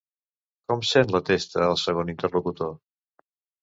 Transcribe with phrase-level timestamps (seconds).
[0.71, 2.77] Com sent la testa el segon interlocutor?